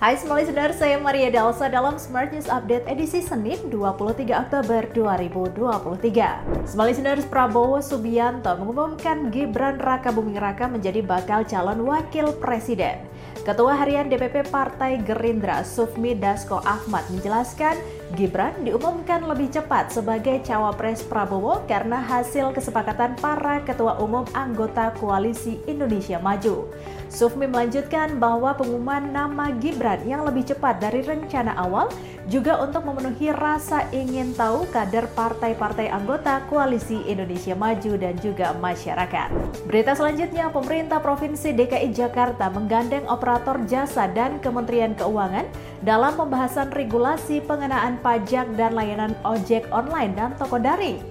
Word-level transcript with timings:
Hai 0.00 0.16
semua 0.16 0.40
listener, 0.40 0.72
saya 0.72 0.96
Maria 0.96 1.28
Dalsa 1.28 1.68
dalam 1.68 2.00
Smart 2.00 2.32
News 2.32 2.48
Update 2.48 2.88
edisi 2.88 3.20
Senin 3.20 3.68
23 3.68 4.32
Oktober 4.32 4.88
2023. 4.96 6.64
Semua 6.64 6.88
listeners, 6.88 7.28
Prabowo 7.28 7.84
Subianto 7.84 8.48
mengumumkan 8.56 9.28
Gibran 9.28 9.76
Raka 9.76 10.08
Buming 10.08 10.40
Raka 10.40 10.72
menjadi 10.72 11.04
bakal 11.04 11.44
calon 11.44 11.84
wakil 11.84 12.32
presiden. 12.40 12.96
Ketua 13.44 13.76
Harian 13.76 14.08
DPP 14.08 14.48
Partai 14.48 15.04
Gerindra 15.04 15.60
Sufmi 15.68 16.16
Dasko 16.16 16.64
Ahmad 16.64 17.04
menjelaskan 17.12 17.76
Gibran 18.16 18.56
diumumkan 18.64 19.28
lebih 19.28 19.52
cepat 19.52 19.92
sebagai 19.92 20.40
cawapres 20.40 21.04
Prabowo 21.04 21.60
karena 21.68 22.00
hasil 22.00 22.56
kesepakatan 22.56 23.20
para 23.20 23.60
ketua 23.68 24.00
umum 24.00 24.24
anggota 24.32 24.96
Koalisi 24.96 25.60
Indonesia 25.68 26.16
Maju. 26.16 26.72
Sufmi 27.10 27.50
melanjutkan 27.50 28.22
bahwa 28.22 28.54
pengumuman 28.54 29.10
nama 29.10 29.50
Gibran 29.58 30.06
yang 30.06 30.22
lebih 30.22 30.46
cepat 30.46 30.78
dari 30.78 31.02
rencana 31.02 31.58
awal 31.58 31.90
juga 32.30 32.62
untuk 32.62 32.86
memenuhi 32.86 33.34
rasa 33.34 33.82
ingin 33.90 34.30
tahu 34.38 34.62
kader 34.70 35.10
partai-partai 35.18 35.90
anggota 35.90 36.38
Koalisi 36.46 37.02
Indonesia 37.10 37.58
Maju 37.58 37.98
dan 37.98 38.14
juga 38.22 38.54
masyarakat. 38.62 39.28
Berita 39.66 39.98
selanjutnya, 39.98 40.54
pemerintah 40.54 41.02
Provinsi 41.02 41.50
DKI 41.50 41.90
Jakarta 41.90 42.46
menggandeng 42.46 43.02
operator 43.10 43.58
jasa 43.66 44.06
dan 44.06 44.38
Kementerian 44.38 44.94
Keuangan 44.94 45.50
dalam 45.82 46.14
pembahasan 46.14 46.70
regulasi 46.70 47.42
pengenaan 47.42 47.98
pajak 47.98 48.54
dan 48.54 48.78
layanan 48.78 49.18
ojek 49.26 49.66
online 49.74 50.14
dan 50.14 50.30
toko 50.38 50.62
daring. 50.62 51.02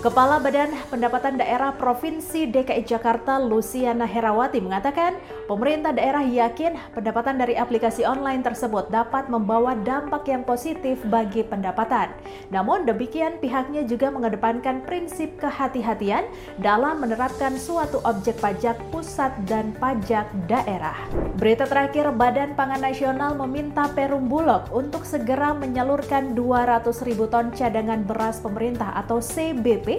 Kepala 0.00 0.40
Badan 0.40 0.72
Pendapatan 0.88 1.36
Daerah 1.36 1.76
Provinsi 1.76 2.48
DKI 2.48 2.88
Jakarta 2.88 3.36
Luciana 3.36 4.08
Herawati 4.08 4.56
mengatakan, 4.56 5.12
pemerintah 5.44 5.92
daerah 5.92 6.24
yakin 6.24 6.72
pendapatan 6.96 7.36
dari 7.36 7.52
aplikasi 7.60 8.08
online 8.08 8.40
tersebut 8.40 8.88
dapat 8.88 9.28
membawa 9.28 9.76
dampak 9.76 10.24
yang 10.24 10.40
positif 10.40 10.96
bagi 11.04 11.44
pendapatan. 11.44 12.16
Namun 12.48 12.88
demikian 12.88 13.44
pihaknya 13.44 13.84
juga 13.84 14.08
mengedepankan 14.08 14.88
prinsip 14.88 15.36
kehati-hatian 15.36 16.24
dalam 16.64 17.04
menerapkan 17.04 17.60
suatu 17.60 18.00
objek 18.08 18.40
pajak 18.40 18.80
pusat 18.88 19.36
dan 19.44 19.76
pajak 19.76 20.24
daerah. 20.48 20.96
Berita 21.36 21.68
terakhir, 21.68 22.08
Badan 22.16 22.56
Pangan 22.56 22.80
Nasional 22.80 23.36
meminta 23.36 23.92
Perum 23.92 24.32
Bulog 24.32 24.72
untuk 24.72 25.04
segera 25.04 25.52
menyalurkan 25.52 26.32
200 26.32 26.88
ribu 27.04 27.28
ton 27.28 27.52
cadangan 27.52 28.00
beras 28.00 28.40
pemerintah 28.40 28.96
atau 28.96 29.20
CBP 29.20 29.89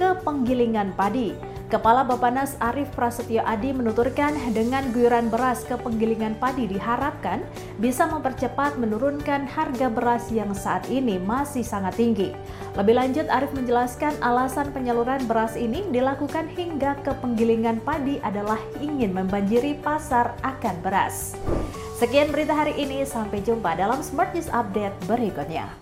ke 0.00 0.16
penggilingan 0.24 0.96
padi. 0.96 1.36
Kepala 1.68 2.06
Bapanas 2.06 2.54
Arief 2.62 2.86
Prasetyo 2.94 3.42
Adi 3.42 3.74
menuturkan 3.74 4.36
dengan 4.54 4.94
guyuran 4.94 5.26
beras 5.26 5.66
ke 5.66 5.74
penggilingan 5.74 6.38
padi 6.38 6.70
diharapkan 6.70 7.42
bisa 7.82 8.06
mempercepat 8.06 8.78
menurunkan 8.78 9.48
harga 9.48 9.90
beras 9.90 10.30
yang 10.30 10.54
saat 10.54 10.86
ini 10.86 11.18
masih 11.18 11.66
sangat 11.66 11.98
tinggi. 11.98 12.30
Lebih 12.78 12.94
lanjut 12.94 13.26
Arief 13.26 13.50
menjelaskan 13.58 14.14
alasan 14.22 14.70
penyaluran 14.70 15.26
beras 15.26 15.58
ini 15.58 15.82
dilakukan 15.90 16.46
hingga 16.54 16.94
ke 17.02 17.10
penggilingan 17.18 17.82
padi 17.82 18.22
adalah 18.22 18.60
ingin 18.78 19.10
membanjiri 19.10 19.74
pasar 19.82 20.38
akan 20.46 20.78
beras. 20.78 21.34
Sekian 21.98 22.30
berita 22.30 22.54
hari 22.54 22.78
ini, 22.78 23.02
sampai 23.02 23.42
jumpa 23.42 23.74
dalam 23.74 23.98
Smart 23.98 24.30
News 24.30 24.50
Update 24.54 24.94
berikutnya. 25.10 25.74